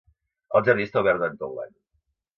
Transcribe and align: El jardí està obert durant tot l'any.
El 0.59 0.63
jardí 0.69 0.87
està 0.89 1.03
obert 1.05 1.21
durant 1.21 1.39
tot 1.45 1.55
l'any. 1.59 1.73